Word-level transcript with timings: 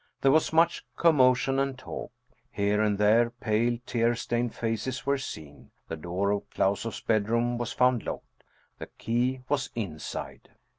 There 0.21 0.31
was 0.31 0.51
much 0.51 0.83
commotion 0.97 1.59
and 1.59 1.77
talk. 1.77 2.11
Here 2.51 2.81
and 2.81 2.97
there, 2.97 3.29
pale, 3.29 3.77
tear 3.85 4.15
stained 4.15 4.55
faces 4.55 5.05
were 5.05 5.19
seen. 5.19 5.69
The 5.89 5.95
door 5.95 6.31
of 6.31 6.49
Klausoff 6.49 6.93
s 6.95 7.01
bedroom 7.01 7.59
was 7.59 7.71
found 7.71 8.01
locked. 8.01 8.43
The 8.79 8.87
key 8.87 9.41
was 9.47 9.69
inside. 9.75 10.49